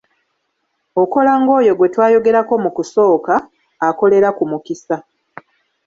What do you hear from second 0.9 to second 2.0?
Okola ng'oyo gwe